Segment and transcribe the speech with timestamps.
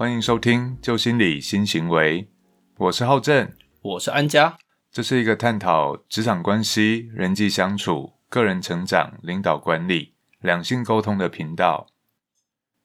[0.00, 2.22] 欢迎收听《旧心理新行为》，
[2.78, 3.52] 我是浩正，
[3.82, 4.56] 我是安家。
[4.90, 11.86] 这是一个探讨职场关系、人际相处、个人成长、领导管理、两性沟通的频道。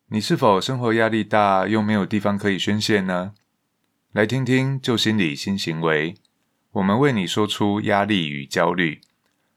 [0.09, 3.31] 你是否生活压力大，又没有地方可以宣泄呢？
[4.11, 6.11] 来听听《旧心理新行为》，
[6.73, 8.99] 我们为你说出压力与焦虑，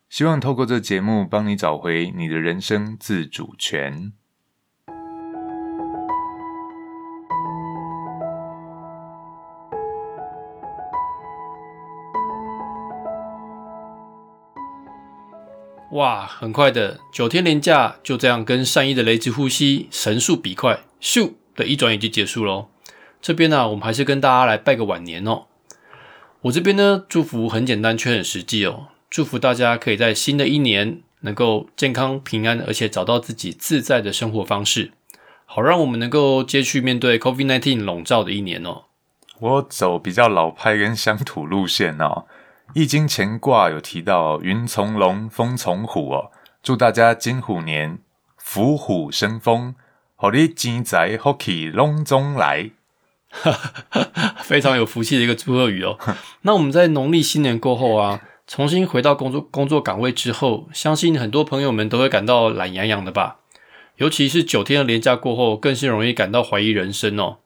[0.08, 4.12] 希望透过这节目帮你找回你的人生自主权。
[15.98, 22.68] 哇，很快的九天连假就这样跟善意的雷之呼吸神速比快，咻的一转眼就结束喽。
[23.20, 25.46] 这边呢，我们还是跟大家来拜个晚年哦。
[26.42, 34.92] 我这边呢，祝福很简单却很实际哦，祝福大家可以在新的一年能够健康平安，而且找到自己自在的生活方式，
[35.46, 38.84] 好让我们能够接续面对 COVID-19 笼罩的一年哦。
[39.40, 42.26] 我走比较老派跟乡土路线哦。
[42.74, 46.30] 易经乾卦有提到云从龙，风从虎哦，
[46.62, 47.98] 祝大家金虎年
[48.36, 49.74] 伏虎生风，
[50.14, 52.70] 好你金财福气龙中来，
[54.44, 55.98] 非常有福气的一个祝贺语哦。
[56.42, 63.38] 那我们在农历新年过后啊，重新回到工作工作岗位之后，相信很多朋友们都会感到懒洋洋的吧？
[63.96, 67.38] 尤其是九天的连假过后，更是容易感到怀疑人生哦。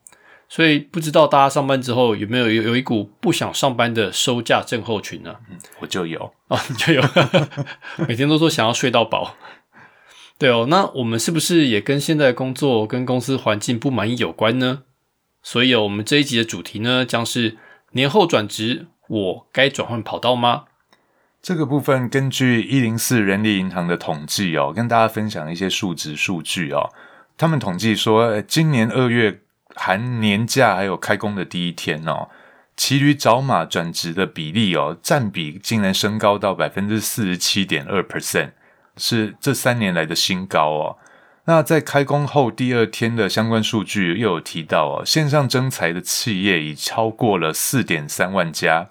[0.55, 5.35] 所以不知道大家上班之后有没有有有一股不想上班的收假症候群呢？
[5.49, 7.03] 嗯，我就有哦，你就有，
[8.07, 9.35] 每天都说想要睡到饱。
[10.37, 14.83] 对哦，那我们是不是也跟现在工作跟公司环境不满意有关呢？
[15.43, 17.57] 所以，我们这一集的主题呢，将是
[17.93, 20.65] 年后转职，我该转换跑道吗？
[21.41, 26.91] 这个部分根据一零四人力银行的统计哦，跟大家分享一些数值数据哦。
[27.39, 29.39] 他们统计说，今年二月。
[29.75, 32.29] 含年假还有开工的第一天哦，
[32.77, 38.51] 骑驴找马转职的比例哦，占比竟然升高到百分之四十七点二 percent，
[38.97, 40.99] 是这三年来的新高哦。
[41.45, 48.89] 那在开工后第二天的相关数据又有提到哦，线上征才的企业已超过了四点三万家，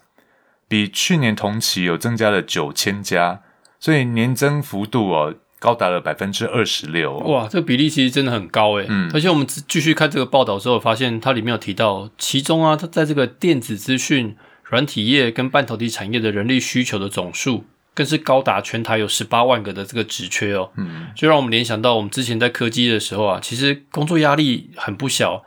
[0.68, 3.42] 比去年同期有增加了九千家，
[3.80, 5.36] 所以年增幅度哦。
[5.62, 8.88] 高达了百分之二十六，哇，这个比例其实真的很高诶。
[8.90, 20.72] 嗯，而且我们继续看这个报道之后，发现它里面有提到，其中啊，它在这个电子资讯、软体业跟半导体产业的人力需求的总数，更是高达全台有十八万个的这个职缺哦。
[20.78, 25.44] 嗯，就让我们联想到我们之前在科技的时候啊，其实工作压力很不小，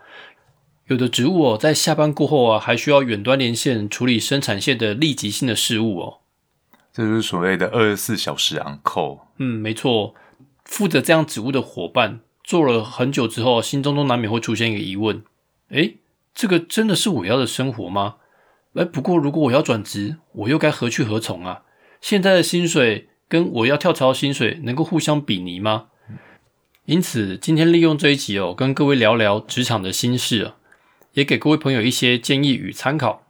[0.87, 6.19] 有的职务哦，在下班过后啊，还需要远端连线处理生产线的立即性的事务哦。
[6.95, 9.23] 这就是所谓的二十四小时 on call。
[9.39, 10.15] 嗯，没错。
[10.65, 15.25] 负责这样职务的伙伴做了很久之后，心中都难免会出现一个疑问：
[15.71, 15.97] 诶，
[16.33, 18.17] 这个真的是我要的生活吗？
[18.75, 21.63] 哎，不过如果我要转职，我又该何去何从啊？
[22.01, 25.87] 现在的薪水跟我要跳槽的薪水能够互相比拟吗？
[26.85, 30.57] 因此，今天利用这一集哦，跟各位聊聊职场的心事啊，
[31.15, 33.24] 也给各位朋友一些建议与参考。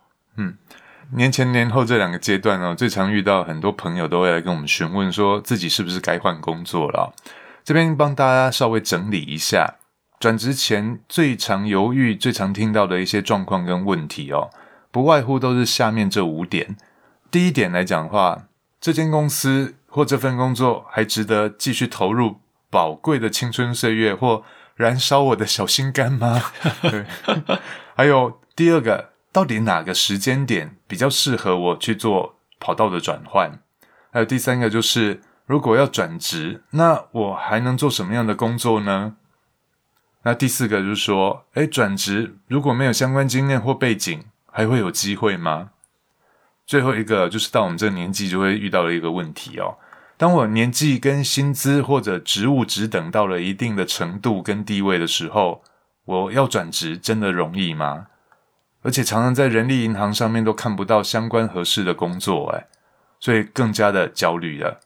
[1.16, 7.14] 年前年后这两个阶段哦，最常遇到很多朋友都会来跟我们询问，说自己是不是该换工作了。
[7.62, 9.76] 这边帮大家稍微整理一下，
[10.18, 14.50] 转职前最常犹豫、最常听到的一些状况跟问题哦，
[14.90, 16.76] 不外乎都是下面这五点。
[17.30, 18.46] 第一点来讲的话，
[18.80, 24.42] 这间公司或这份工作还值得继续投入宝贵的青春岁月，或
[24.74, 26.42] 燃烧我的小心肝吗？
[26.82, 27.06] 对，
[27.94, 29.13] 还有第二个。
[29.34, 33.58] 到底哪个时间点比较适合我去做跑道的转换？
[34.12, 39.16] 还有第三个就是，如果要转职，那我还能做什么样的工作呢？
[40.22, 44.22] 那第四个就是说，哎，转职如果没有相关经验或背景，
[44.52, 45.70] 还会有机会吗？
[46.64, 49.76] 最后一个就是到我们这个年纪就会遇到的一个问题哦。
[50.16, 55.64] 当我年纪跟薪资或者职务职等到了一定的程度跟地位的时候，
[56.04, 58.06] 我要转职真的容易吗？
[58.84, 62.66] 而且常常在人力银行上面都看不到相关合适的工作，哎，
[63.18, 64.78] 所以更加的焦虑了。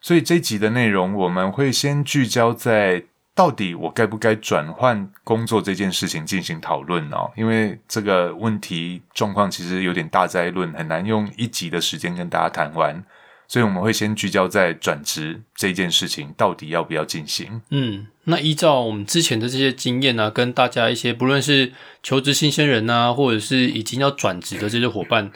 [0.00, 3.02] 所以这集的内容，我们会先聚焦在
[3.34, 13.02] 到底我该不该转换工作这件事情进行讨论哦，因为这个问题状况其实有点大灾论，很难用一集的时间跟大家谈完。
[13.50, 17.62] 所以我们会先聚焦在转职这件事情到底要不要进行。
[17.70, 21.72] 嗯，那依照我们之前的这些经验呢，跟大家一些不论是
[22.02, 25.32] 求职新鲜人呐，或者是已经要转职的这些伙伴，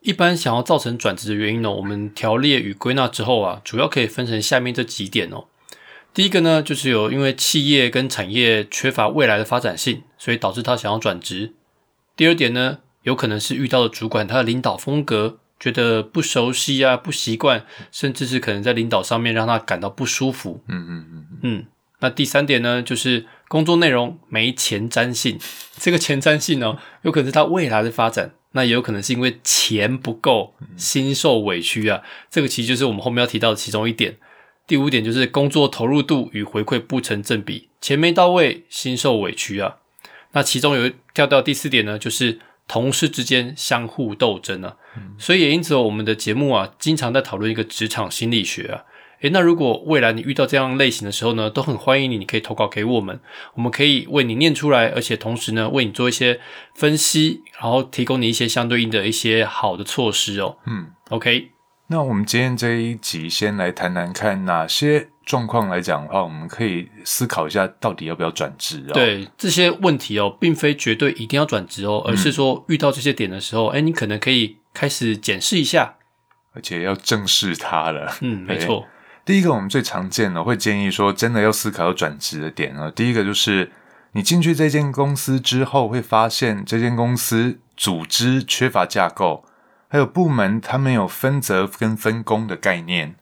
[0.00, 5.46] 一般想要造成转职的原因呢，我们条列与归纳之后啊，主要可以分成下面这几点哦。
[6.14, 11.54] 第一个呢，就是有因为企业跟产业缺乏未来的发展性，所以导致他想要转职。
[12.16, 20.62] 第二点呢，有可能是遇到的主管他的领导风格觉得不熟悉啊、不习惯，甚至是可能在领导上面让他感到不舒服。
[20.68, 21.66] 嗯嗯嗯嗯，嗯，
[22.00, 25.38] 那第三点呢，就是工作内容没前瞻性。
[25.76, 32.02] 这个前瞻性呢，有可能是他未来的发展，那也有可能是因为钱不够，心受委屈啊。
[32.30, 34.16] 这个其实就是我们后面要提到的其中一点。
[34.66, 39.76] 第五点就是工作投入度与回馈不成正比，钱没到位，心受委屈啊。
[40.32, 42.38] 那其中有跳到第四点呢，就是
[42.68, 44.76] 同事之间相互斗争啊。
[45.18, 48.84] 所以也因此，我们的节目啊，经常在讨论一个职场心理学啊。
[49.20, 53.20] 诶，那如果未来你遇到这样类型的时候呢，都很欢迎你，你可以投稿给我们，
[53.54, 56.40] 我们可以为你念出来，而且同时呢，为你做一些
[56.74, 60.56] 分析，然后提供你一些相对应的一些好的措施哦。
[60.66, 61.50] 嗯，OK。
[61.88, 75.96] 那我们今天这一集先来谈谈看哪些状况来讲的话，我们可以思考一下到底要不要转职啊。，对这些问题哦，并非绝对一定要转职哦，而是说遇到这些点的时候，哎、你可能可以开始检视一下。
[76.52, 78.12] 而且要正视它了。
[78.22, 78.84] 嗯，没错，
[79.30, 82.90] 第一个，我们最常见的会建议说，真的要思考要转职的点呢。
[82.90, 83.70] 第一个就是
[84.10, 89.44] 你进去这间公司之后，会发现这间公司组织缺乏架构，
[89.86, 93.14] 还有部门它没有分责跟分工的概念，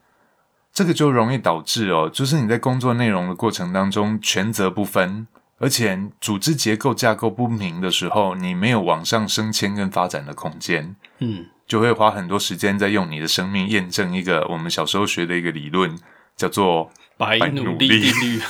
[0.73, 5.27] 这个就容易导致哦，就是你在工作内容的过程当中权责不分，
[5.59, 10.95] 而且组织结构架构不明的时候，你没有往上升迁跟发展的空间。
[11.19, 15.95] 嗯，就会花很多时间在用你的生命验证一个我们小时候学的一个理论，
[16.35, 18.41] 叫做白白努力定律。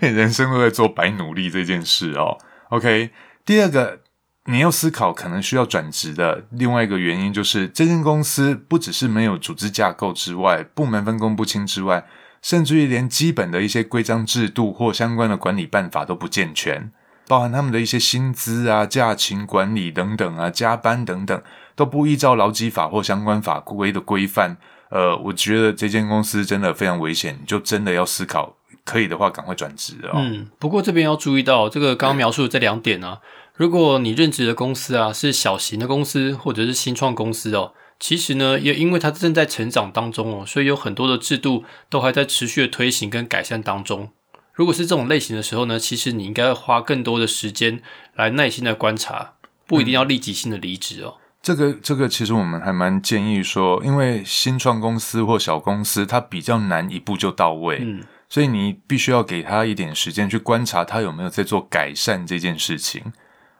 [0.00, 2.38] 人生都在做白努力这件事哦。
[2.68, 3.10] OK，
[3.44, 4.02] 第二个
[4.44, 12.06] 你要思考可能需要转职的另外一个原因，就是这间公司不只是没有组织架构之外，部门分工不清之外，
[12.40, 16.92] 甚至于连基本的一些规章制度或相关的管理办法都不健全。
[17.26, 21.42] 包含他们的一些薪资啊、假勤管理等等啊、加班等等，
[21.74, 24.56] 都不依照劳基法或相关法规的规范。
[24.88, 30.12] 呃，我觉得这间公司真的非常危险，就真的要思考，可以的话赶快转职哦。
[30.14, 33.18] 嗯，不过这边要注意到，这个刚刚描述的这两点啊，
[33.54, 44.10] 如果你任职的公司啊是小型的公司或者是新创公司哦，其实呢也因为它正在成长当中哦，所以有很多的制度都还在持续的推行跟改善当中。
[44.56, 47.82] 如果是这种类型的时候呢，其实你应该要花更多的时间
[48.14, 49.34] 来耐心的观察，
[49.66, 51.18] 不一定要立即性的离职哦。
[51.42, 63.12] 这个这个其实我们还蛮建议说，因为新创公司或小公司它比较难一步就到位，嗯，所以你必须要给他一点时间去观察他有没有在做改善这件事情。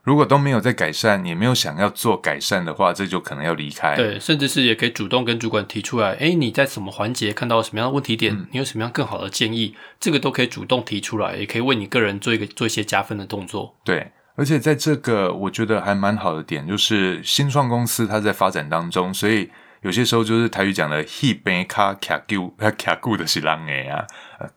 [0.06, 3.96] 如果都没有在改善，也没有想要做改善的话，这就可能要离开。
[3.96, 13.74] 对，甚至是也可以主动跟主管提出来，哎，你在什么环节看到什么样的问题点，你有什么样更好的建议，这个都可以主动提出来，也可以为你个人做一个做一些加分的动作。
[13.82, 19.50] 对，而且在这个我觉得还蛮好的点，就是新创公司它在发展当中，所以
[19.82, 24.06] 有些时候就是台语讲的 “he 杯卡卡固”，它卡固的是狼哎啊，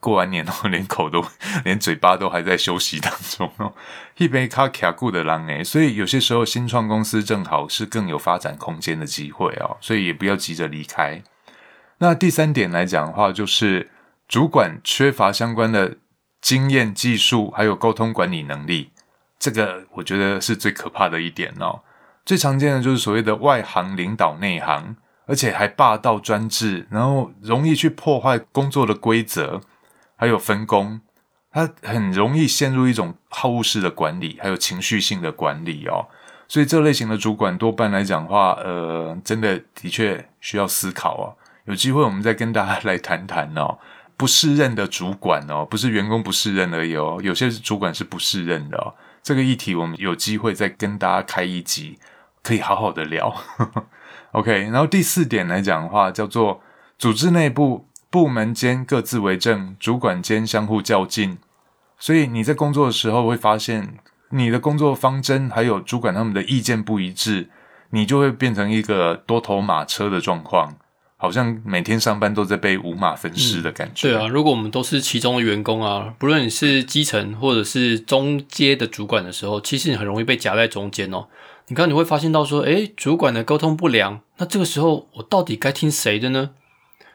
[0.00, 1.24] 过完年后连口都
[1.64, 3.72] 连嘴巴都还在休息当中哦
[4.16, 11.22] ，he 杯卡卡固的狼哎，所以有些时候新创公司正好是更有发展空间的机会哦，所以也不要急着离开。
[11.98, 13.90] 那第三点来讲的话，就是
[14.26, 15.98] 主管缺乏相关的
[16.40, 18.90] 经验、技术，还有沟通管理能力。
[19.38, 21.80] 这个我觉得是最可怕的一点哦。
[22.24, 24.96] 最常见的就是所谓的外行领导内行，
[25.30, 29.60] 而且还霸道专制，然后容易去破坏工作的规则，
[30.16, 31.00] 还有分工。
[31.52, 36.08] 他很容易陷入一种好恶式的管理，还有情绪性的管理哦。
[36.48, 41.24] 所以这类型的主管多半来讲话，呃，真的的确需要思考哦。
[41.66, 43.78] 有机会我们再跟大家来谈谈哦。
[44.16, 48.92] 不适任的主管哦，不是员工不适任而已哦，有些主管是不适任的哦。
[49.22, 51.98] 这个议题我们有机会再跟大家开一集，
[52.42, 53.32] 可以好好的聊。
[54.32, 56.60] OK，然后第四点来讲的话，叫做
[56.98, 61.38] 组织内部部门间各自为政，主管间相互较劲。
[61.98, 63.94] 所以你在工作的时候会发现，
[64.30, 67.50] 你的工作方针还有主管他们的意见不一致，
[67.90, 70.76] 你就会变成一个多头马车的状况，
[71.16, 74.08] 好像每天上班都在被五马分尸的感觉。
[74.08, 81.26] 对啊，如果我们都是其中的员工啊，不论你是基层或者是中阶的主管的时候，其实你很容易被夹在中间哦。
[81.70, 86.50] 你看，你会发现到说，诶，主管的沟通不良，那这个时候我到底该听谁的呢？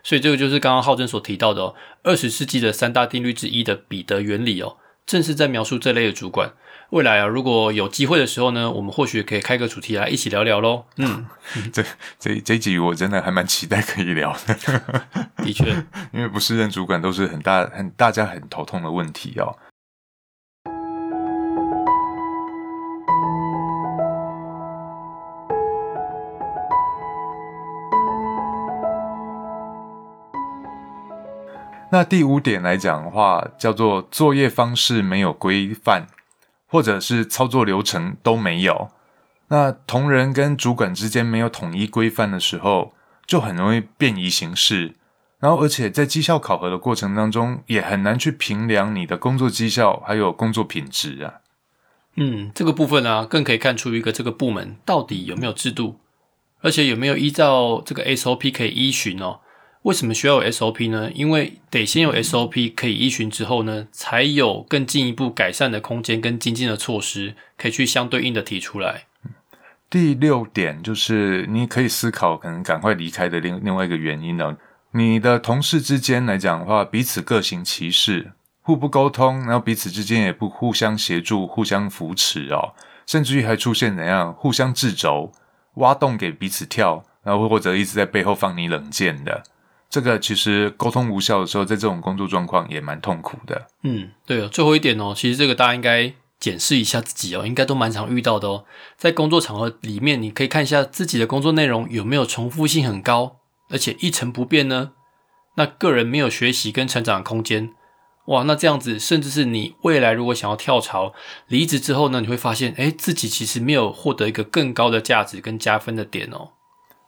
[0.01, 4.77] 所以这个就是刚刚浩正所提到的哦，二十世纪的三大定律之一的彼得原理哦。
[5.05, 6.53] 正是在描述这类的主管。
[6.91, 10.85] 未来啊，如果有机会的时候呢，我们或许可以开个主题来一起聊聊喽。
[10.95, 11.25] 嗯，
[11.74, 11.83] 这
[12.17, 14.53] 这这一集我真的还蛮期待可以聊的。
[15.43, 15.65] 的确，
[16.13, 19.57] 因为不是任主管都是很大很大家很头痛的问题哦。
[31.95, 36.07] 那第五点来讲的话，叫做作业方式没有规范，
[36.67, 38.89] 或者是操作流程都没有。
[39.47, 42.93] 那同仁跟主管之间没有统一规范的时候，
[43.25, 44.95] 就很容易便宜行事。
[45.39, 51.35] 然后，而且在绩效考核的过程当中，也很难去评量你的工作绩效还有工作品质啊。
[52.17, 56.01] 嗯，这个部分呢，更可以看出一个这个部门到底有没有制度，
[56.59, 59.39] 而且有没有依照这个 SOP 可以依循哦。
[59.85, 61.11] 为什么需要有 SOP 呢？
[61.13, 69.03] 因为得先有 SOP 可以依循之后呢，才有更进一步改善的空间跟精进的措施，可以去相对应的提出来。
[69.87, 74.57] 第六点就是你可以思考可能赶快离开的另另外一个原因呢，
[74.93, 78.31] 你的同事之间来讲的话，彼此各行其事，
[78.63, 82.73] 互不沟通，然后彼此之间也不互相协助、互相扶持哦，
[83.05, 85.31] 甚至于还出现怎样互相制肘、
[85.75, 89.43] 挖洞给彼此跳，然后或者一直在背后放你冷箭的。
[89.89, 93.67] 这个其实沟通无效的时候，在这种工作状况也蛮痛苦的。
[93.83, 94.49] 嗯，对哦。
[94.49, 98.65] 最后一点哦，其实这个大家应该检视一下自己哦，应该都蛮常遇到的哦。
[98.97, 103.37] 在工作场合里面，你可以看一下自己的工作内容有没有重复性很高，
[103.69, 104.91] 而且一成不变呢？
[105.55, 107.73] 那个人没有学习跟成长的空间，
[108.25, 111.13] 哇，那这样子，甚至是你未来如果想要跳槽
[111.47, 116.49] 离职之后呢，你会发现，哎，自己其实没有获得一个更高的价值跟加分的点哦。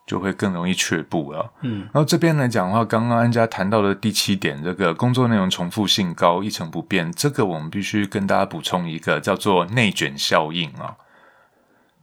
[0.08, 1.52] 就会更容易却步了。
[1.62, 10.96] 嗯，然后这边来讲的话，刚刚安家谈到的第七点，这个工作内容重复性高、一成不变，这个我们必须跟大家补充一个叫做内卷效应啊。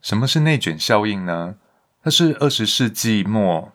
[0.02, 1.54] 什么是内卷效应呢？
[2.02, 3.72] 它是二十世纪末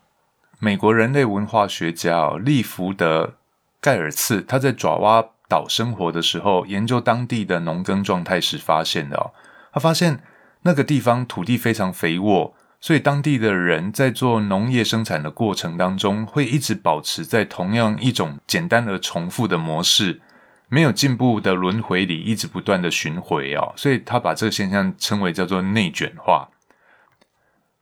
[0.60, 3.34] 美国人类文化学家利福德
[3.82, 9.34] 盖尔茨他在爪哇岛生活的时候，研究当地的农耕状态时发现的哦。
[9.74, 10.22] 他发现
[10.62, 12.54] 那个地方土地非常肥沃。
[12.82, 20.22] 所以，当地的人在做农业生产的过程当中，会一直保持在同样一种简单而重复的模式，
[20.70, 23.74] 没有进步的轮回里，一直不断的巡回哦。
[23.76, 26.48] 所以他把这个现象称为叫做内卷化。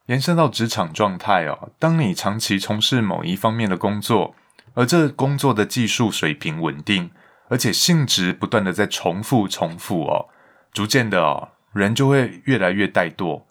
[0.07, 4.33] 延伸到职场状态哦，当你长期从事某一方面的工作，
[4.73, 7.11] 而这工作的技术水平稳定，
[7.49, 10.29] 而且性质不断的在重复重复哦，
[10.73, 13.43] 逐渐的哦，人就会越来越怠惰。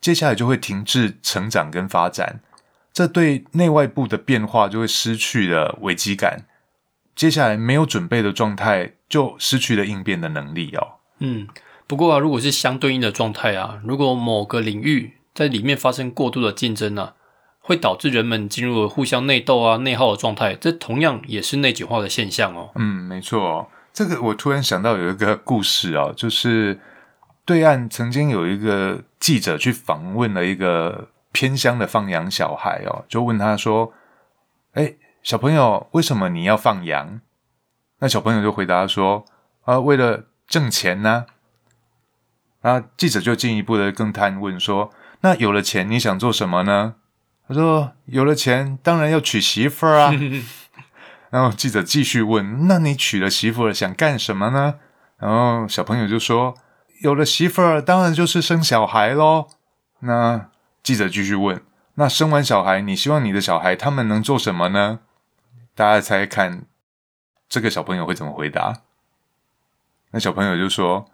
[0.00, 2.40] 接下来就会停滞成长跟发展，
[2.90, 6.46] 这对内外部的变化就会失去了危机感。
[7.14, 10.96] 接下来没有准备的状态，就失去了应变的能力哦。
[11.18, 11.46] 嗯，
[11.86, 17.12] 不过啊，如果是相对应的状态啊，如果某个领域在里面发生过度的竞争啊，
[17.58, 22.70] 会导致人们进入了互相内斗啊、内耗的状态，这同样也是内卷化的现象哦。
[22.76, 23.70] 嗯，没错。
[23.92, 26.80] 这个我突然想到有一个故事啊，就是。
[27.50, 33.92] 对岸曾经有一个记者去访问了一个偏乡的放羊小孩哦，就问他说
[34.74, 37.20] ：“哎，小朋友，为什么你要放羊？”
[37.98, 39.24] 那小朋友就回答说
[39.66, 41.26] ：“啊，为了挣钱呢。”
[42.62, 44.92] 啊，记者就进一步的更探问说
[45.22, 46.94] ：“那有了钱，你想做什么呢？”
[47.48, 50.12] 他说：“有了钱，当然要娶媳妇儿啊。
[51.30, 54.76] ”然后记者继续问：“那你娶了媳妇儿，想干什么呢？”
[55.18, 56.54] 然后小朋友就说。
[57.00, 59.48] 有了媳妇儿，当然就是生小孩喽。
[60.00, 60.50] 那
[60.82, 61.62] 记者继续问
[61.96, 65.00] ：“那生完小孩，你希望你的小孩他们能做什么呢？”
[65.74, 66.66] 大家猜看，
[67.48, 68.82] 这个小朋友会怎么回答？
[70.10, 71.06] 那小朋友就说：“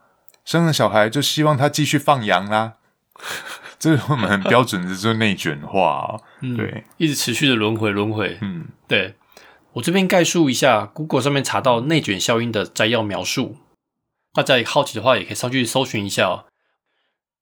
[0.45, 2.75] 生了小孩就希望他继续放羊啦。
[3.79, 6.21] ”这是我们很标准的，就是内卷化。
[6.41, 8.39] 对，一直持续的轮回，轮回。
[8.41, 9.15] 嗯，对
[9.75, 13.59] 我这边概述一下，Google 上面查到内卷效应的摘要描述。
[14.37, 16.45] 大家也好奇的话，也可以上去搜寻一下哦，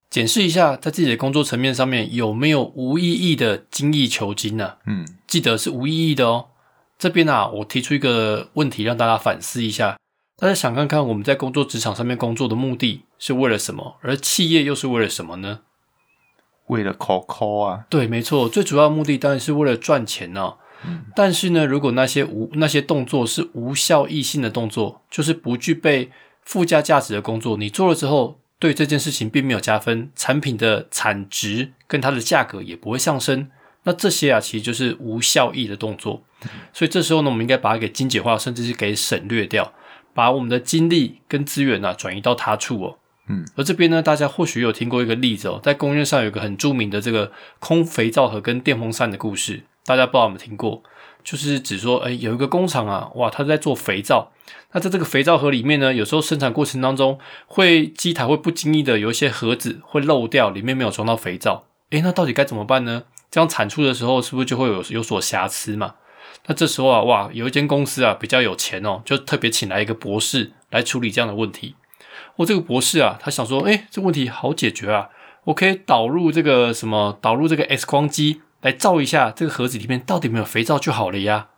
[0.08, 4.76] 检视一下在自己的工作层面上面有没有无意义的精益求精呢？
[4.86, 6.46] 嗯，记得是无意义的哦。
[6.96, 9.98] 这边啊，我提出一个问题让大家反思一下：
[10.36, 15.62] 大家想看看我们在工作职场上面工作的目的是为了什么，而企业又是为了什么呢？
[16.68, 17.84] 为了 call call 啊？
[17.90, 20.54] 对，没错，最主要目的当然是为了赚钱呢。
[21.16, 26.12] 但是呢，如果那些无那些动作是无效益性的动作，就是不具备。
[26.44, 33.50] 附加价值的工作，你做了之后，对这件事情并没有加分，产品的产值跟它的价格也不会上升。
[33.84, 36.22] 那这些啊，其实就是无效益的动作。
[36.72, 39.72] 所以这时候呢，我们应该把它给精简化，甚至是给省略掉，
[40.14, 42.98] 把我们的精力跟资源啊转移到他处哦。
[43.28, 50.82] 嗯，而这边呢，大家或许有听过一个例子哦，在工业上有一个很著名的这个空肥皂盒跟电风扇的故事，大家不知道有没有听过？
[51.22, 54.30] 就是指说，哎，有一个工厂啊，哇，他在做肥皂。
[54.74, 61.64] 那在这个肥皂盒里面呢，有时候生产过程当中，会机台会不经意的有一些盒子会漏掉，里面没有装到肥皂。
[61.90, 63.04] 诶，那到底该怎么办呢？
[63.30, 65.94] 这样产出的时候，是不是就会有有所瑕疵嘛？
[66.46, 71.76] 那这时候啊，哇，有一间公司啊比较有钱哦，就特别请来一个博士来处理这样的问题。
[72.36, 75.10] 我这个博士啊，他想说，诶，这问题好解决啊，
[75.44, 78.42] 我可以导入这个什么，导入这个 X 光机。
[78.60, 81.48] 来照一下这个盒子里面到底没有肥皂就好了呀！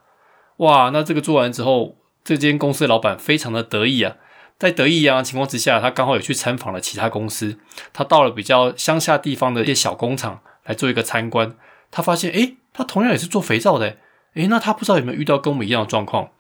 [0.57, 1.95] 哇，那这个做完之后，
[2.27, 4.17] 这间公司的老板非常的得意啊。
[4.59, 7.59] 在得意洋洋情况之下，他刚好也去参访了其他公司。
[7.93, 11.55] 他到了比较乡下地方的一些小工厂来做一个参观。
[11.91, 13.99] 他发现，诶，他同样也是做肥皂的，
[14.35, 16.31] 诶，那他不知道有没有遇到跟我们一样的状况。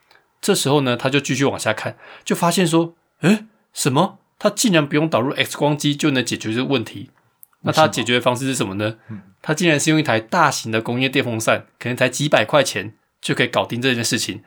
[0.40, 4.18] 这时候呢，他就继续往下看，就发现说，诶，什么？
[4.38, 7.10] 他竟然不用导入 X 光机就能解决这个问题？
[7.62, 8.96] 那他解决的方式是什么呢？
[9.42, 14.42] 他竟然是用一台大型的工业电风扇，可能才几百块钱就可以搞定这件事情。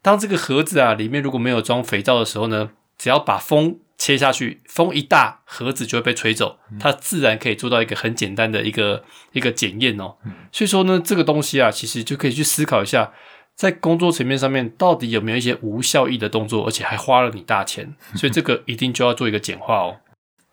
[0.00, 10.16] 当这个盒子啊里面如果没有装肥皂的时候呢，只要把风切下去，风一大，盒子就会被吹走，它自然可以做到一个很简单的一个一个检验哦。
[10.50, 13.12] 所以说呢，这个东西啊，其实就可以去思考一下，
[13.54, 19.96] 在工作层面上面到底有没有一些无效益的动作，而且还花了你大钱， 所以这个一定就要做一个简化哦。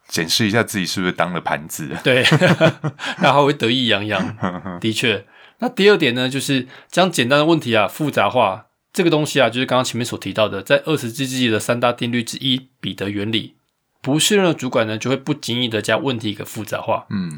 [0.08, 2.24] 检视一下自己是不是当了盘子，对，
[3.22, 4.36] 然后会得意洋洋。
[4.82, 5.24] 的确，
[5.60, 8.68] 那第二点呢，就是将简单的问题啊复杂化。
[8.92, 13.54] 这个东西啊，就是刚刚前面所提到的，在二十世纪的三大定律之一——彼得原理。
[14.02, 17.06] 不是任何主管呢，就会不经意的将问题给复杂化。
[17.12, 17.38] 嗯，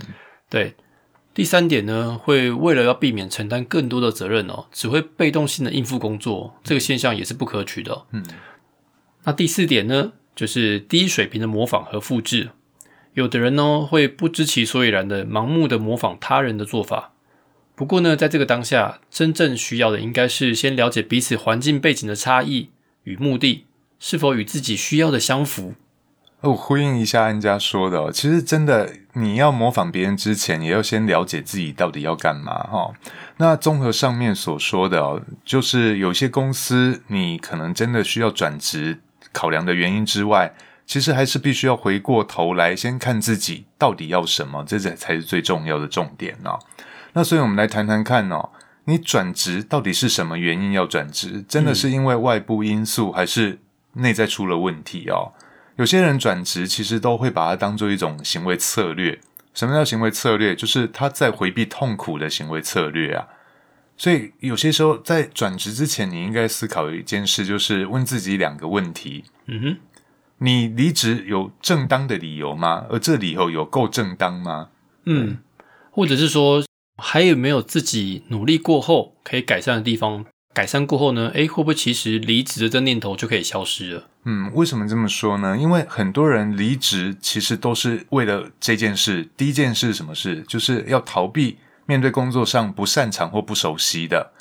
[0.49, 0.75] 对。
[1.33, 8.05] 第三点呢，会为了要避免承担更多的责任哦，只会被动性的应付工作，这个现象也是不可取的。
[8.11, 8.25] 嗯，
[9.23, 12.51] 那第四点呢，就是低水平的模仿和复制。
[13.13, 17.10] 有的人呢会不知其所以然的盲目的模仿他人的做法，
[17.81, 22.69] 不过呢，在这个当下，真正需要的应该是先了解彼此环境背景的差异
[23.05, 23.65] 与目的
[23.99, 25.73] 是否与自己需要的相符。
[26.41, 32.93] 我呼应一下安家说的，其实真的你要模仿别人之前，也要先了解自己到底要干嘛哈。
[33.37, 38.99] 那综合上面所说的哦，就是有些公司你可能真的需要转职，
[39.31, 40.53] 考量的原因之外。
[40.85, 46.59] 其实还是必须要回过头来，先看自己到底要什么，这才才是最重要的重点哦。
[47.13, 48.49] 那所以，我们来谈谈看哦，
[48.85, 51.43] 你转职到底是什么原因要转职？
[51.47, 53.59] 真的是因为外部因素，还是
[53.93, 55.33] 内在出了问题哦？
[55.77, 59.19] 有些人转职其实都会把它当做一种行为策略。
[59.53, 60.55] 什么叫行为策略？
[60.55, 63.27] 就是他在回避痛苦的行为策略啊。
[63.97, 69.25] 所以有些时候在转职之前，你应该思考一件事，就是问自己两个问题。
[69.47, 69.77] 嗯哼。
[70.37, 72.85] 你离职有正当的理由吗？
[72.89, 74.69] 而这理由有够正当吗？
[75.05, 75.37] 嗯，
[75.91, 76.63] 或者是说
[77.01, 80.25] 还有没有自己努力过后可以改善的地方？
[80.53, 81.31] 改善过后呢？
[81.33, 84.07] 诶，会不会其实离职的这念头就可以消失了？
[84.25, 85.57] 嗯，为什么这么说呢？
[85.57, 89.29] 因为很多人离职其实都是为了这件事。
[89.35, 90.43] 第一件事什么事？
[90.47, 94.31] 就是要逃避面对工作上不擅长或不熟悉的。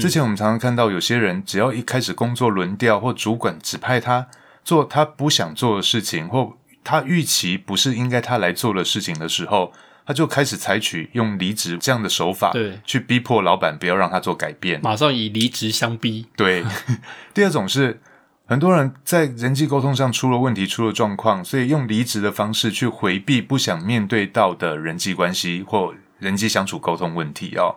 [0.00, 4.26] 之前我们常常看到有些人，只要一开始工作轮调或主管指派他。
[4.64, 9.72] 做他不想做的事情，或他预期不是应该他来做的事情的时候，
[10.06, 16.26] 他就开始采取用离职这样的手法，对，去逼迫老板不要让他做改变，马上以离职相逼。
[16.36, 16.64] 对，
[17.34, 18.00] 第二种是
[18.46, 27.74] 很多人在人际沟通上出了问题，出了状况，所以用离职的方式去回避不想面对到的人际关系或人际相处沟通问题哦，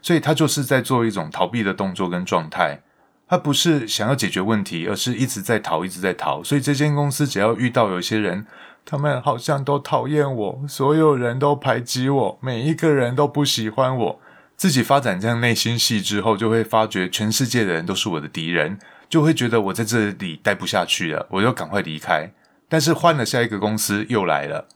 [0.00, 2.80] 所以他就是在做一种逃避的动作跟状态。
[3.28, 6.44] 他不是想要解决问题，而是一直在逃，一直在逃。
[6.44, 8.46] 所以这间公司只要遇到有些人，
[8.84, 14.20] 他们好像都讨厌我，所有人都排挤我，每一个人都不喜欢我。
[14.56, 22.30] 自己发展这样内心戏之后，就会发觉全世界的人都是我的敌人，就会觉得我在这里待不下去了，我要赶快离开。
[22.68, 24.68] 但是换了下一个公司又来了，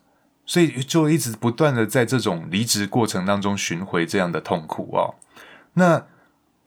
[0.45, 5.15] 所以就一直不断的在这种离职过程当中寻回这样的痛苦哦。
[5.75, 6.07] 那。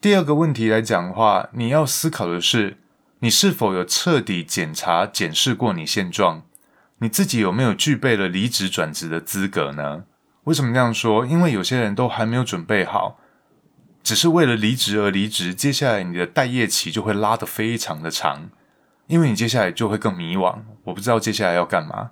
[0.02, 2.78] 第二个问题来讲的话，你要思考的是，
[3.18, 6.40] 你是否有彻底检查、检视过你现状？
[7.00, 10.04] 你自己有没有具备了离职转职的资格呢？
[10.44, 11.26] 为什么这样说？
[11.26, 13.18] 因为有些人都还没有准备好，
[14.02, 18.50] 只是为了离职而离职，接下来你的待业期就会拉得非常的长，
[19.06, 22.10] 因为你接下来就会更迷惘，我不知道接下来要干嘛。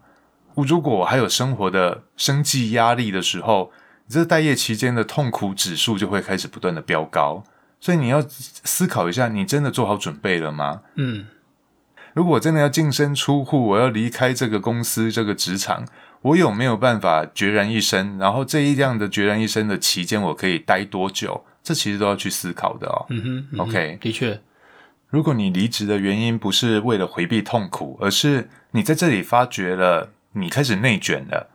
[0.55, 3.71] 如果我还有生活的生计压力的时候，
[4.07, 7.45] 你这待业期间的痛苦指数就会开始不断的飙高。
[7.81, 10.83] 所以你要思考一下，你真的做好准备了吗？
[10.97, 11.27] 嗯，
[12.19, 15.87] 如果真的要净身出户，我要离开这个公司、这个职场，
[16.23, 18.19] 我有没有办法决然一生？
[18.19, 21.45] 然后这一样的决然一生的期间，我可以待多久？
[21.63, 23.07] 这其实都要去思考的哦。
[23.11, 24.41] 嗯哼嗯哼 OK 的确，
[25.11, 31.49] 如果你离职的原因不是为了回避痛苦，而是你在这里发觉了你开始内卷了，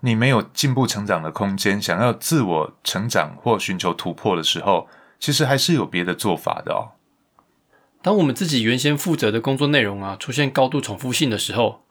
[0.00, 4.88] 你没有进步成长的空间，想要自我成长或寻求突破的时候，
[5.20, 6.97] 其实还是有别的做法的哦。
[8.00, 11.82] 当我们自己原先负责的工作内容啊出现高度重复性的时候，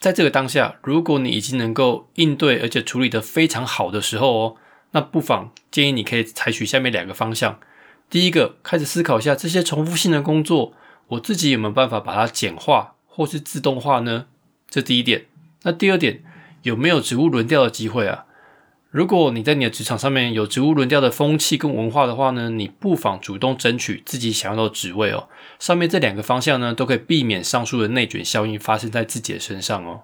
[0.00, 4.56] 在这个当下，如果你已经能够应对而且处理得非常好的时候哦，
[4.90, 7.60] 那不妨建议你可以采取下面两个方向。
[8.10, 10.74] 第一个，开始思考一下这些重复性的工作，
[11.08, 14.26] 我自己有没有办法把它简化或是自动化呢？
[14.68, 15.26] 这第一点。
[15.62, 16.24] 那第二点，
[16.62, 18.26] 有没有职务轮调的机会啊？
[18.92, 25.30] 如果你在你的职场上面有职务轮调的风气跟文化的话呢，你不妨主动争取自己想要的职位哦。
[25.58, 30.02] 上面这两个方向呢，都可以避免上述的内卷效应发生在自己的身上哦。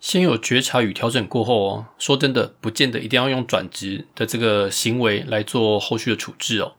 [0.00, 6.72] 先有觉察与调整过后哦，说真的，不见得一定要用转职的这个行为来做后续的处置哦。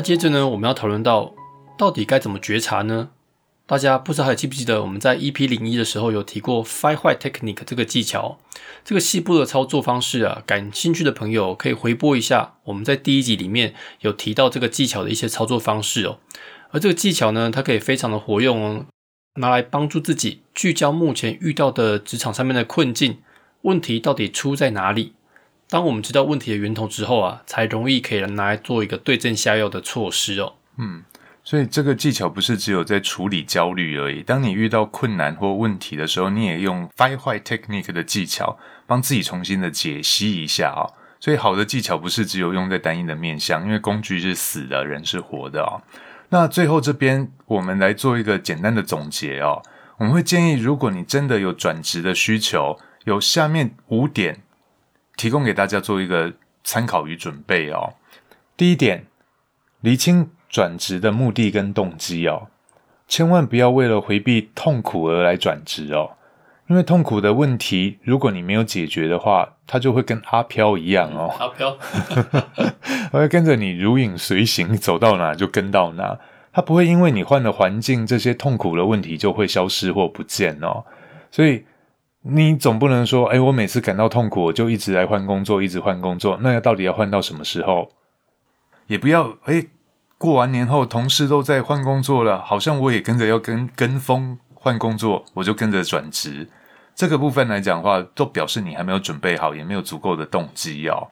[0.00, 1.34] 接着呢，我们要讨论到
[1.76, 3.10] 到底该怎么觉察呢？
[3.66, 8.40] 大家不知道还记不记得我们在 EP 零一的时候有提过 Five White Technique 这个技巧，
[8.84, 16.18] 这个细部的操作方式啊，感兴趣的朋友可以回播一下我们在第一集里面有提到这个技巧的一些操作方式哦。
[16.72, 18.86] 而这个技巧呢，它可以非常的活用哦，
[19.36, 23.18] 拿来帮助自己聚焦目前遇到的职场上面的困境，
[23.62, 25.12] 问题到底出在哪里？
[25.70, 30.54] 当我们知道问题的源头之后啊，才容易可以拿来做一个对症下药的措施哦。
[30.76, 31.04] 嗯
[31.42, 34.22] 所以这个技巧不是只有在处理焦虑而已。
[34.22, 40.84] 当你遇到困难或问题的时候，你也用 Five White Technique 的技巧帮自己重新的解析一下啊、
[41.18, 45.80] 所以好的技巧不是只有用在单一的面向，因为工具是死的，人是活的啊、
[46.28, 49.62] 那最后这边我们来做一个简单的总结哦。
[49.96, 54.42] 我们会建议，如果你真的有转职的需求，有下面五点
[55.20, 56.32] 提供给大家做一个
[56.64, 57.92] 参考与准备哦。
[58.56, 59.04] 第一点，
[59.82, 62.48] 厘清转职的目的跟动机哦，
[63.06, 66.12] 千万不要为了回避痛苦而来转职哦，
[66.68, 71.76] 因为痛苦的问题，如果你没有解决的话，它就会跟阿飘一样哦，阿飘，
[73.12, 76.18] 它会跟着你如影随形，走到哪就跟到哪。
[76.50, 80.82] 它不会因为你换了环境，这些痛苦的问题就会消失或不见哦。
[81.30, 81.66] 所以
[82.22, 86.38] 你总不能说，哎，我每次感到痛苦，我就一直来换工作，一直换工作。
[86.42, 87.90] 那要到底要换到什么时候？
[88.86, 89.66] 也不要，哎，
[90.18, 96.48] 过完年后同事都在换工作了，好像我也跟着要跟跟风换工作，我就跟着转职。
[96.94, 101.08] 这个部分来讲的话，都表示你还没有准备好，也没有足够的动机哦。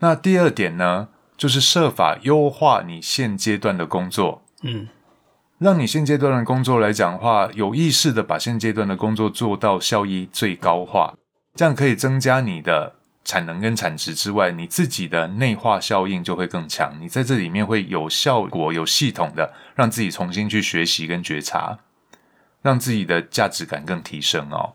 [0.00, 4.88] 那第二点呢，就是设法优化你现阶段的工作，嗯，
[5.62, 11.14] 让你现阶段的工作来讲话，有意识的把现阶段的工作做到效益最高化，
[11.54, 12.94] 这样可以增加你的
[13.24, 16.92] 产能跟产值之外，你自己的内化效应就会更强。
[17.00, 21.78] 你在这里面会有效果、有系统的让自己重新去学习跟觉察，
[22.60, 24.74] 让自己的价值感更提升哦。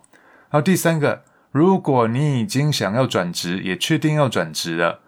[0.49, 5.01] 然后第三个，如果你已经想要转职，也确定要转职了。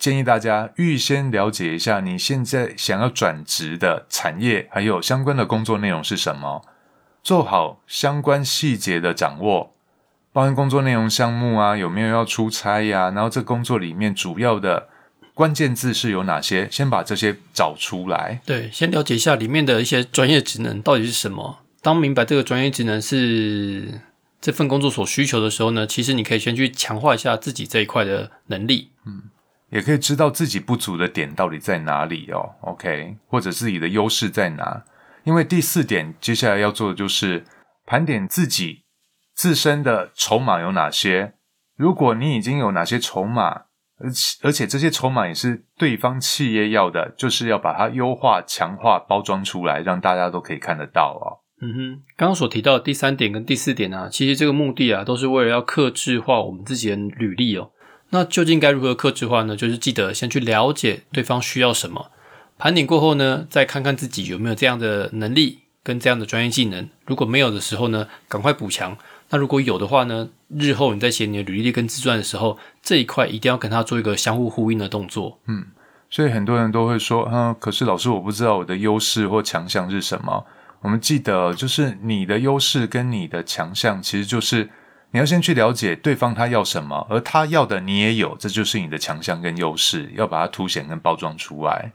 [0.00, 6.64] 建议大家预先了解一下你现在想要转职的产业，还有相关的工作内容是什么，
[7.22, 9.74] 做好相关细节的掌握，
[10.32, 14.88] 包含工作内容、项目啊，有没有要出差呀、然后这工作里面主要的
[15.34, 18.40] 关键字是有哪些，先把这些找出来。
[18.46, 21.58] 对，先了解一下里面的一些专业职能到底是什么。
[21.82, 24.00] 当明白这个专业职能是
[24.40, 28.88] 这份工作所需求的时候呢，其实你可以先去强化一下自己这一块的能力。
[29.70, 34.84] 也可以知道自己不足的点到底在哪里哦，OK，或者自己的优势在哪。
[35.24, 37.44] 因为第四点，接下来要做的就是
[37.86, 38.84] 盘点自己
[39.34, 41.34] 自身的筹码有哪些。
[41.76, 43.62] 如果你已经有哪些筹码，
[43.98, 51.44] 而且而且这些筹码也是对方企业要的，就是要把它优化、强化、包装出来，让大家都可以看得到哦。
[51.62, 57.70] 嗯哼，刚刚所提到的第三点跟第四点啊，其实这个目的啊，都是为了要克制化我们自己的履历哦。
[58.10, 59.56] 那究竟该如何克制化呢？
[59.56, 62.10] 就是记得先去了解对方需要什么，
[62.58, 66.88] 盘点过后呢，再看看自己有没有这样的能力跟这样的专业技能。
[67.06, 68.96] 如果没有的时候呢，赶快补强。
[69.30, 75.38] 那如果有的话呢，日后你在写你的履历跟自传的时候，这一块一定要跟他做一个相互呼应的动作。
[75.46, 75.66] 嗯
[76.12, 80.44] 所以很多人都会说，嗯，可是老师我不知道我的优势或强项是什么。
[80.80, 84.68] 我们记得，就是你的优势跟你的强项，其实就是
[85.12, 91.92] 你要先去了解对方他要什么，而他要的你也有，这就是你的强项跟优势，要把它凸显跟包装出来。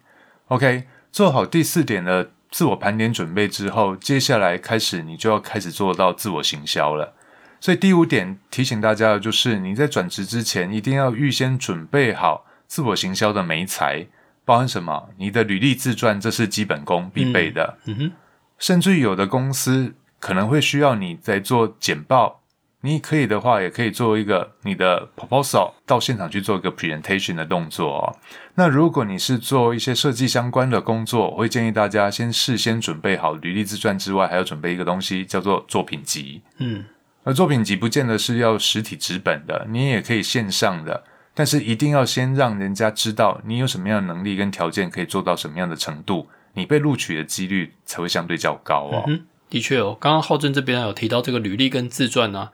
[0.50, 7.14] OK，做好第四点的自我盘点准备之后，接下来开始你就要开始做到自我行销了。
[7.62, 14.08] 所以第五点提醒大家的就是，你在转职之前一定要预先准备好自我行销的媒材，
[14.44, 15.10] 包含什么？
[15.18, 17.78] 你的履历自传，这是基本功必备的。
[17.86, 18.12] 嗯哼，
[18.60, 22.42] 甚至有的公司可能会需要你在做简报。
[22.86, 28.16] 你可以的话，也可以做一个你的 proposal 到现场去做一个 presentation 的动作哦。
[28.54, 36.44] 那如果你是做一些设计相关的工作，我会建议大家先事先准备好履历自传之外，还要准备一个东西叫做作品集。
[36.60, 36.86] 嗯，
[37.24, 49.04] 而作品集不见得是要实体纸本的，你也可以线上的，但是一定要先让人家知道你有什么样的能力跟条件可以做到什么样的程度，你被录取的几率才会相对较高哦。
[49.08, 52.50] 嗯，的确哦，刚刚浩正这边有提到这个履历跟自传呢。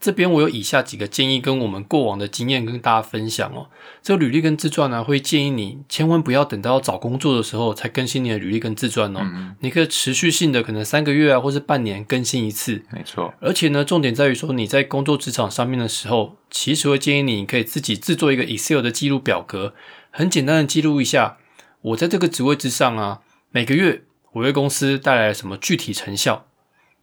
[0.00, 3.68] 这边我有以下几个建议，跟我们过往的经验跟大家分享哦。
[4.00, 9.20] 这个履历跟自传呢，会建议你千万不要等到找工作的时候才更新你的履历跟自传哦。
[9.60, 12.82] 你可以持续性的，可能三个月啊，或是半年更新一次。
[12.90, 13.34] 没错。
[13.40, 19.74] 而且呢，重点在于说你在工作职场上面的时候，其实会建议你可以自己制作一个 Excel 的记录表格，
[20.10, 21.36] 很简单的记录一下
[21.82, 26.46] 我在这个职位之上啊，每个月我为公司带来什么具体成效。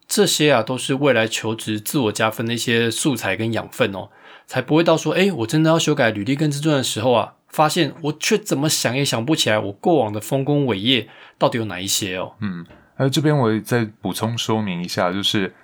[0.06, 4.08] 这些啊，都是未来求职自我加分的一些素材跟养分哦，
[4.46, 12.32] 才不会到说，哎，我真的要修改履历跟自传的时候啊，发现我却怎么想也想不起来，我过往的丰功伟业到底有哪一些哦。
[12.40, 12.64] 嗯，
[12.96, 15.54] 而这边我再补充说明一下，就是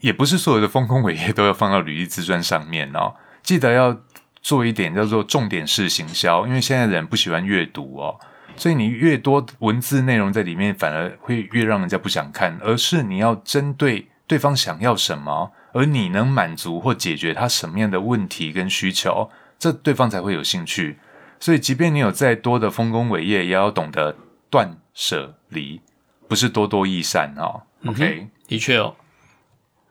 [0.00, 3.98] 也不是所有的丰功伟业都要放到履历自传上面哦，记得要
[4.42, 8.20] 做一点叫做重点式行销，因为现在人不喜欢阅读哦。
[8.60, 12.58] 所以你越多文字内容在里面，反而会越让人家不想看。
[12.62, 20.98] 而是你要针对对方想要什么，而你能满足或解决他什么样的问题跟需求，这对方才会有兴趣。
[21.40, 24.14] 所以，即便你有再多的丰功伟业，也要懂得
[24.50, 25.80] 断舍离，
[26.28, 27.62] 不是多多益善哦。
[27.86, 28.96] OK，的确哦。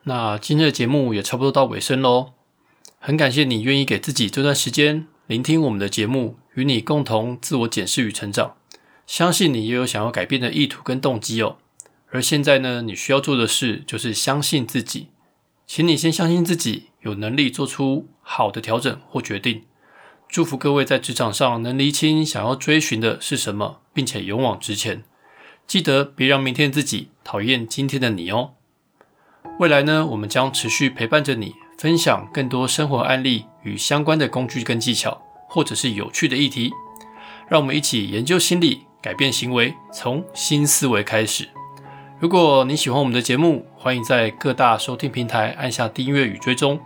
[0.04, 2.34] 那今天的节目也差不多到尾声喽。
[3.00, 8.58] 很感谢你愿意给自己这段时间聆听我们的节目，与你共同自我检视与成长。
[9.10, 11.58] 相信你也有想要改变的意图跟动机哦。
[12.12, 15.08] 而现在呢，你需要做的事就是相信自己，
[15.66, 19.64] 请你先相信自己有能力做出好的调整或决定。
[20.28, 25.04] 祝福各位在职场上能厘清想要追寻的是什么，并且勇往直前。
[25.66, 28.52] 记得别让明天自己讨厌今天的你哦。
[29.60, 36.72] 未来呢，我们将持续陪伴着你，分享更多生活案例与相关的工具跟技巧，或者是有趣的议题。
[37.48, 38.84] 让我们一起研究心理。
[39.02, 41.48] 改变行为，从新思维开始。
[42.20, 46.78] 如果你喜欢我们的节目，欢迎在各大收听平台按下订阅与追踪。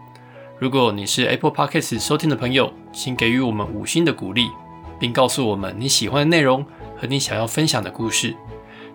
[0.59, 4.47] 如果你是 Apple Podcast 收听的朋友，请给予我们五星的鼓励，
[4.99, 6.63] 并告诉我们你喜欢的内容
[6.95, 8.35] 和你想要分享的故事。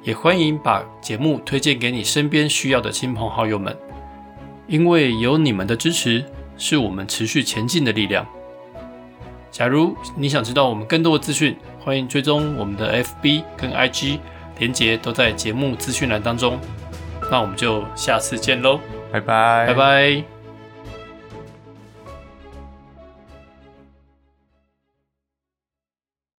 [0.04, 3.76] 也欢迎把节目推荐给你身边需要的亲朋好友们，
[4.68, 6.24] 因为有你们的支持，
[6.57, 8.24] 是我们持续前进的力量。
[9.50, 14.18] 假如你想知道我们更多的资讯，欢迎追踪我们的 FB 跟 IG，
[14.58, 16.58] 连接都在节目资讯栏当中。
[17.30, 18.80] 那我们就下次见喽，
[19.12, 20.38] 拜拜，拜拜。